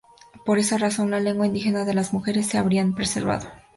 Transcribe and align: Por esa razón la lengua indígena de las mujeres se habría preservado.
Por 0.47 0.57
esa 0.57 0.79
razón 0.79 1.11
la 1.11 1.19
lengua 1.19 1.45
indígena 1.45 1.85
de 1.85 1.93
las 1.93 2.11
mujeres 2.11 2.47
se 2.47 2.57
habría 2.57 2.87
preservado. 2.89 3.47